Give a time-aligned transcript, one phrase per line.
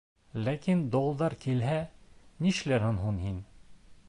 [0.45, 1.77] Ләкин долдар килһә,
[2.47, 3.43] нишләрһең һуң һин?